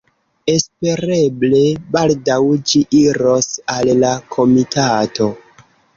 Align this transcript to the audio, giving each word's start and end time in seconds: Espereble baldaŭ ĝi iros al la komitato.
Espereble 0.53 1.59
baldaŭ 1.95 2.39
ĝi 2.71 2.81
iros 3.01 3.51
al 3.75 3.93
la 4.05 4.15
komitato. 4.37 5.29